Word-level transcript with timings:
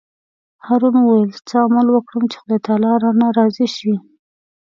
هارون 0.65 0.95
وویل: 0.99 1.31
څه 1.47 1.55
عمل 1.65 1.87
وکړم 1.91 2.23
چې 2.31 2.37
خدای 2.41 2.59
تعالی 2.65 2.91
رانه 3.03 3.27
راضي 3.37 3.67
شي. 3.75 3.93